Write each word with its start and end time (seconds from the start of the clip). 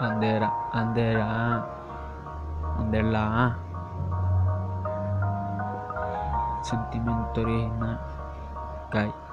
Andera, 0.00 0.48
Andera, 0.70 1.66
Andela, 2.78 3.58
Sentimiento 6.62 7.40
original, 7.40 7.98
Kai. 8.90 9.27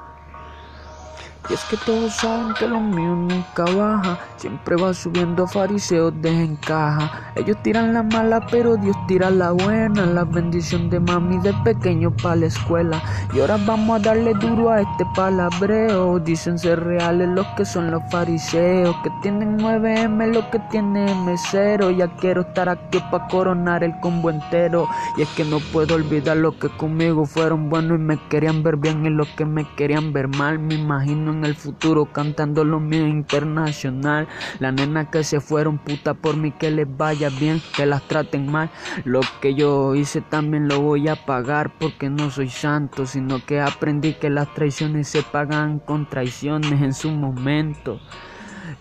Y 1.50 1.54
es 1.54 1.64
que 1.66 1.78
todos 1.78 2.14
saben 2.14 2.54
que 2.56 2.68
lo 2.68 2.80
mío 2.80 3.16
nunca 3.16 3.66
baja, 3.66 4.18
siempre 4.38 4.76
va 4.76 4.94
subiendo 4.94 5.46
fariseos 5.46 6.12
desencaja. 6.22 7.12
Ellos 7.36 7.58
tiran 7.62 7.94
la 7.94 8.02
mala, 8.02 8.46
pero 8.50 8.78
Dios 8.78 8.96
tira 9.08 9.30
la 9.30 9.52
buena. 9.52 10.06
La 10.06 10.24
bendición 10.24 10.90
de 10.90 11.00
mami 11.00 11.38
de 11.40 11.54
pequeño 11.64 12.12
pa' 12.12 12.36
la 12.36 12.48
escuela. 12.48 13.02
Y 13.34 13.42
ahora 13.42 13.58
vamos 13.66 14.00
a 14.00 14.04
darle 14.04 14.34
duro 14.34 14.72
a 14.72 14.82
este 14.82 15.06
palabreo. 15.16 16.20
Dicen 16.20 16.58
ser 16.58 16.84
reales 16.84 17.28
los 17.30 17.46
que 17.58 17.66
son 17.66 17.92
los 17.92 18.02
fariseos, 18.10 18.96
que 19.04 19.12
tienen 19.22 19.60
9M, 19.60 20.34
lo 20.34 20.50
que 20.50 20.60
tiene 20.72 21.06
M0. 21.06 21.96
Ya 21.96 22.08
quiero 22.16 22.42
estar 22.42 22.70
aquí 22.70 23.00
pa' 23.12 23.28
coronar 23.28 23.84
el 23.84 23.94
combo 24.00 24.32
entero. 24.32 24.88
Y 25.18 25.22
es 25.22 25.30
que 25.30 25.44
no 25.44 25.60
puedo 25.72 25.96
olvidar 25.96 26.38
lo 26.38 26.58
que 26.58 26.70
conmigo 26.70 27.26
fueron 27.26 27.70
buenos 27.70 28.00
y 28.00 28.02
me 28.02 28.18
querían 28.30 28.64
ver 28.64 28.78
bien 28.78 29.06
y 29.06 29.10
los 29.10 29.28
que 29.30 29.46
me 29.46 29.68
querían 29.76 30.12
ver 30.12 30.28
mal. 30.28 30.58
Me 30.58 30.76
imagino 30.76 31.35
en 31.38 31.46
el 31.46 31.56
futuro 31.56 32.06
cantando 32.12 32.64
lo 32.64 32.80
mío 32.80 33.08
internacional. 33.08 34.28
La 34.60 34.72
nena 34.72 35.10
que 35.10 35.24
se 35.24 35.40
fueron 35.40 35.78
puta 35.78 36.14
por 36.14 36.38
mí 36.38 36.52
que 36.52 36.72
les 36.72 36.88
vaya 36.98 37.30
bien, 37.30 37.62
que 37.76 37.86
las 37.86 38.08
traten 38.08 38.52
mal. 38.52 38.70
Lo 39.04 39.22
que 39.42 39.54
yo 39.56 39.96
hice 39.96 40.22
también 40.22 40.68
lo 40.68 40.82
voy 40.82 41.08
a 41.08 41.16
pagar 41.16 41.74
porque 41.78 42.10
no 42.10 42.30
soy 42.30 42.50
santo, 42.50 43.06
sino 43.06 43.44
que 43.46 43.60
aprendí 43.62 44.14
que 44.14 44.30
las 44.30 44.54
traiciones 44.54 45.08
se 45.08 45.22
pagan 45.22 45.80
con 45.80 46.08
traiciones 46.08 46.82
en 46.82 46.94
su 46.94 47.12
momento. 47.12 48.00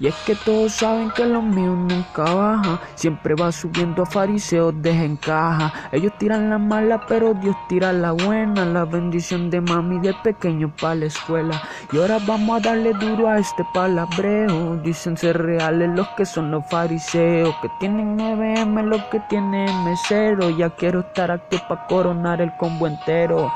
Y 0.00 0.06
es 0.08 0.14
que 0.27 0.34
todos 0.34 0.72
saben 0.72 1.10
que 1.10 1.24
lo 1.24 1.40
mío 1.40 1.74
nunca 1.74 2.24
baja, 2.24 2.80
siempre 2.94 3.34
va 3.34 3.52
subiendo 3.52 4.02
a 4.02 4.06
fariseos 4.06 4.74
desencaja. 4.82 5.72
Ellos 5.92 6.12
tiran 6.18 6.50
la 6.50 6.58
mala, 6.58 7.04
pero 7.06 7.34
Dios 7.34 7.56
tira 7.68 7.92
la 7.92 8.12
buena. 8.12 8.64
La 8.64 8.84
bendición 8.84 9.50
de 9.50 9.60
mami 9.60 9.98
de 10.00 10.14
pequeño 10.22 10.72
pa' 10.80 10.94
la 10.94 11.06
escuela. 11.06 11.62
Y 11.92 11.98
ahora 11.98 12.18
vamos 12.27 12.58
a 12.58 12.68
darle 12.68 12.92
duro 12.94 13.28
a 13.28 13.38
este 13.38 13.64
palabreo. 13.72 14.77
Dicen 14.77 15.16
ser 15.16 15.40
reales 15.40 15.90
los 15.94 16.08
que 16.16 16.27
son 16.27 16.50
los 16.50 16.64
fariseos, 16.68 17.55
que 17.62 17.68
tienen 17.80 18.18
9M, 18.18 18.84
los 18.84 19.02
que 19.05 19.20
tienen 19.28 19.68
M0. 19.68 20.56
Ya 20.56 20.70
quiero 20.70 21.00
estar 21.00 21.30
aquí 21.30 21.58
pa' 21.68 21.86
coronar 21.86 22.40
el 22.40 22.52
combo 22.56 22.86
entero. 22.86 23.52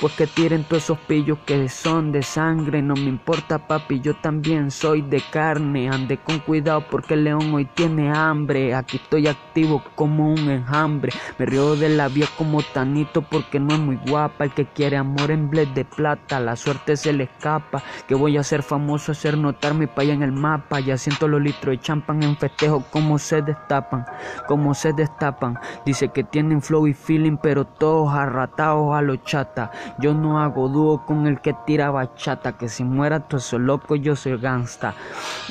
Pues 0.00 0.12
que 0.14 0.26
tiren 0.26 0.64
todos 0.64 0.84
esos 0.84 0.98
pillos 0.98 1.38
que 1.46 1.68
son 1.68 2.12
de 2.12 2.22
sangre. 2.22 2.82
No 2.82 2.94
me 2.94 3.08
importa, 3.08 3.58
papi, 3.58 4.00
yo 4.00 4.14
también 4.14 4.70
soy 4.70 5.02
de 5.02 5.22
carne. 5.30 5.61
Ande 5.62 6.18
con 6.18 6.40
cuidado 6.40 6.84
porque 6.90 7.14
el 7.14 7.24
león 7.24 7.54
hoy 7.54 7.64
tiene 7.64 8.10
hambre. 8.10 8.74
Aquí 8.74 8.96
estoy 8.96 9.28
activo 9.28 9.82
como 9.94 10.28
un 10.28 10.50
enjambre. 10.50 11.12
Me 11.38 11.46
río 11.46 11.76
de 11.76 11.88
la 11.88 12.08
vía 12.08 12.26
como 12.36 12.62
Tanito 12.62 13.22
porque 13.22 13.60
no 13.60 13.74
es 13.74 13.80
muy 13.80 13.96
guapa. 14.08 14.44
El 14.44 14.50
que 14.52 14.66
quiere 14.66 14.96
amor 14.96 15.30
en 15.30 15.48
bled 15.48 15.68
de 15.68 15.84
plata, 15.84 16.40
la 16.40 16.56
suerte 16.56 16.96
se 16.96 17.12
le 17.12 17.24
escapa. 17.24 17.82
Que 18.08 18.16
voy 18.16 18.36
a 18.36 18.42
ser 18.42 18.62
famoso, 18.62 19.12
hacer 19.12 19.38
notar 19.38 19.74
mi 19.74 19.86
paya 19.86 20.12
en 20.12 20.22
el 20.22 20.32
mapa. 20.32 20.80
Ya 20.80 20.98
siento 20.98 21.28
los 21.28 21.40
litros 21.40 21.76
de 21.76 21.80
champán 21.80 22.22
en 22.22 22.36
festejo 22.36 22.84
como 22.90 23.18
se 23.18 23.40
destapan, 23.40 24.04
como 24.48 24.74
se 24.74 24.92
destapan. 24.92 25.58
Dice 25.86 26.08
que 26.08 26.24
tienen 26.24 26.60
flow 26.60 26.88
y 26.88 26.92
feeling, 26.92 27.36
pero 27.40 27.64
todos 27.64 28.12
arratados 28.12 28.94
a 28.94 29.00
los 29.00 29.22
chata. 29.22 29.70
Yo 30.00 30.12
no 30.12 30.40
hago 30.40 30.68
dúo 30.68 31.06
con 31.06 31.26
el 31.28 31.40
que 31.40 31.54
tira 31.66 31.90
bachata. 31.90 32.58
Que 32.58 32.68
si 32.68 32.82
muera 32.82 33.20
todo 33.20 33.38
eso 33.38 33.58
loco, 33.58 33.94
yo 33.94 34.16
soy 34.16 34.36
gangsta. 34.38 34.94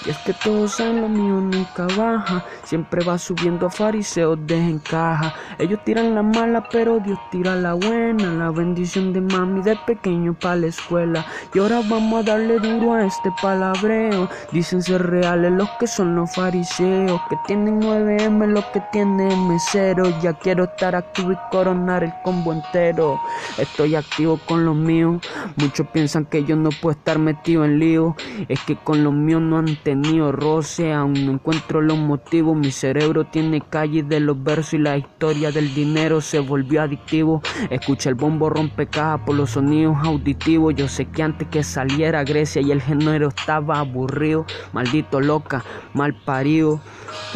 Y 0.06 0.10
es 0.10 0.18
que 0.20 0.34
todos 0.34 0.74
saben 0.74 1.02
lo 1.02 1.10
mío 1.10 1.36
nunca 1.42 1.86
baja, 1.96 2.44
siempre 2.64 3.04
va 3.04 3.18
subiendo 3.18 3.68
a 3.68 3.70
fariseos 3.70 4.40
desencaja. 4.48 5.34
Ellos 5.60 5.80
tiran 5.84 6.16
la 6.16 6.24
mala, 6.24 6.68
pero 6.70 7.00
Dios 7.00 7.20
tira 7.30 7.56
la 7.56 7.74
buena. 7.74 8.32
La 8.32 8.50
bendición 8.50 9.14
de 9.14 9.22
mami 9.22 9.62
de 9.62 9.76
pequeño 9.86 10.34
pa' 10.34 10.56
la 10.56 10.68
escuela. 10.68 11.26
Y 11.54 11.60
ahora 11.60 11.82
vamos 11.88 12.22
a 12.22 12.32
darle 12.32 12.60
duro 12.60 12.94
a 12.94 13.06
este 13.06 13.30
palabreo. 13.42 14.30
Dicen 14.52 14.82
ser 14.82 15.06
reales 15.06 15.52
los 15.52 15.70
que 15.80 15.88
son 15.88 16.16
los 16.16 16.34
fariseos, 16.34 17.22
que 17.30 17.38
tienen 17.46 17.80
9M, 17.82 18.48
los 18.48 18.66
que 18.66 18.82
tienen 18.92 19.30
M0. 19.30 20.22
Ya 20.22 20.34
quiero 20.34 20.64
estar 20.64 20.96
activo 20.96 21.32
y 21.32 21.38
coronar 21.52 22.04
el 22.04 22.14
combo 22.24 22.54
entero. 22.54 23.20
Estoy 23.58 23.96
activo 23.96 24.40
con 24.48 24.66
los 24.66 24.76
míos. 24.76 25.22
Muchos 25.58 25.88
piensan 25.88 26.26
que 26.26 26.44
yo 26.44 26.56
no 26.56 26.70
puedo 26.82 26.98
estar 26.98 27.20
metido 27.20 27.66
en 27.66 27.80
lío. 27.80 28.16
Es 28.48 28.60
que 28.62 28.76
con 28.76 29.04
los 29.04 29.14
míos 29.14 29.42
no 29.42 29.58
han 29.58 29.68
tenido 29.91 30.31
roce, 30.31 30.94
aún 30.94 31.25
no 31.25 31.34
encuentro 31.34 31.81
los 31.81 31.97
motivos. 31.97 32.56
Mi 32.56 32.72
cerebro 32.72 33.25
tiene 33.25 33.59
calles 33.59 34.07
de 34.07 34.22
los 34.22 34.41
versos 34.41 34.75
y 34.75 34.78
la 34.78 34.96
historia 34.96 35.52
del 35.52 35.74
dinero 35.74 36.22
se 36.22 36.40
volvió 36.40 36.81
adictivo. 36.81 37.41
Escucha 37.69 38.07
el 38.07 38.16
bombo 38.16 38.50
rompecaja 38.50 39.25
por 39.25 39.35
los 39.35 39.50
sonidos 39.52 39.97
auditivos. 40.02 40.75
Yo 40.75 40.88
sé 40.88 41.07
que 41.07 41.24
antes 41.24 41.46
que 41.50 41.62
saliera 41.62 42.24
Grecia 42.24 42.62
y 42.62 42.72
el 42.72 42.81
género 42.81 43.28
estaba 43.28 43.79
aburrido. 43.79 44.46
Maldito 44.72 45.19
loca, 45.19 45.62
mal 45.94 46.13
parido. 46.23 46.79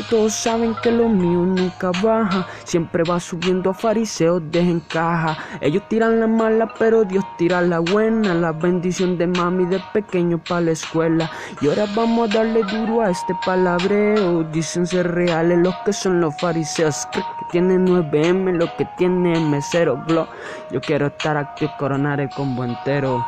Todos 0.09 0.33
saben 0.33 0.75
que 0.81 0.91
lo 0.91 1.09
mío 1.09 1.39
nunca 1.39 1.91
baja, 2.01 2.47
siempre 2.63 3.03
va 3.03 3.19
subiendo 3.19 3.72
a 3.72 3.73
fariseos 3.73 4.41
desencaja. 4.49 5.37
Ellos 5.59 5.83
tiran 5.89 6.22
la 6.22 6.27
mala, 6.27 6.73
pero 6.79 7.03
Dios 7.03 7.25
tira 7.37 7.61
la 7.61 7.79
buena. 7.79 8.33
La 8.33 8.53
bendición 8.53 9.17
de 9.17 9.27
mami 9.27 9.66
de 9.66 9.81
pequeño 9.93 10.41
pa' 10.41 10.61
la 10.61 10.72
escuela. 10.72 11.29
Y 11.59 11.67
ahora 11.67 11.85
vamos 11.93 12.29
a 12.29 12.33
darle 12.45 12.63
duro 12.63 13.01
a 13.01 13.09
este 13.09 13.33
palabreo. 13.45 14.44
Dicen 14.44 14.85
ser 14.85 15.11
reales 15.11 15.57
los 15.59 15.75
que 15.85 15.94
son 15.94 16.22
los 16.22 16.35
fariseos. 16.39 17.06
Que 17.11 17.22
tienen 17.51 17.88
9M, 17.88 18.57
los 18.57 18.69
que 18.72 18.85
tienen 18.97 19.51
M0 19.51 20.06
Blo. 20.06 20.28
Yo 20.72 20.81
quiero 20.81 21.07
estar 21.07 21.38
activo, 21.38 21.72
coronar 21.78 22.19
el 22.19 22.29
combo 22.29 22.63
entero. 22.63 23.25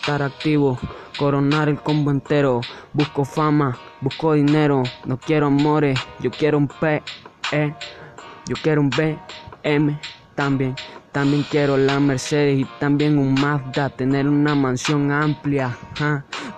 Estar 0.00 0.22
activo, 0.22 0.78
coronar 1.18 1.68
el 1.68 1.78
combo 1.80 2.10
entero. 2.10 2.60
Busco 2.92 3.24
fama, 3.24 3.76
busco 4.00 4.32
dinero. 4.34 4.82
No 5.04 5.18
quiero 5.18 5.46
amores, 5.46 5.98
yo 6.20 6.30
quiero 6.30 6.58
un 6.58 6.68
P. 6.68 7.02
E. 7.52 7.74
Yo 8.46 8.56
quiero 8.62 8.80
un 8.80 8.90
BM 8.90 9.98
también. 10.34 10.74
También 11.12 11.44
quiero 11.50 11.76
la 11.76 12.00
Mercedes 12.00 12.60
y 12.60 12.64
también 12.80 13.18
un 13.18 13.34
Mazda. 13.34 13.90
Tener 13.90 14.26
una 14.26 14.54
mansión 14.54 15.12
amplia 15.12 15.76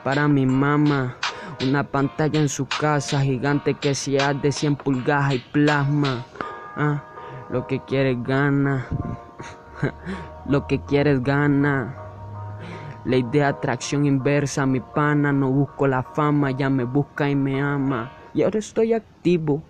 para 0.05 0.29
mi 0.29 0.47
mamá. 0.47 1.17
Una 1.65 1.83
pantalla 1.83 2.39
en 2.41 2.51
su 2.51 2.67
casa 2.67 3.23
gigante 3.23 3.73
que 3.73 3.95
sea 3.95 4.35
de 4.35 4.53
100 4.53 4.77
pulgadas 4.77 5.35
y 5.35 5.39
plasma. 5.39 6.27
ah, 6.77 7.03
Lo 7.49 7.67
que 7.67 7.81
quieres 7.81 8.23
gana. 8.23 8.87
Lo 10.47 10.67
que 10.67 10.81
quieres 10.83 11.23
gana. 11.23 11.97
Ley 13.07 13.23
de 13.33 13.45
atracción 13.45 14.05
inversa, 14.05 14.67
mi 14.67 14.81
pana. 14.81 15.33
No 15.33 15.51
busco 15.51 15.87
la 15.87 16.03
fama, 16.03 16.51
ya 16.51 16.69
me 16.69 16.85
busca 16.85 17.31
y 17.31 17.35
me 17.35 17.63
ama. 17.63 18.13
Y 18.35 18.43
ahora 18.43 18.59
estoy 18.59 18.93
activo. 18.93 19.63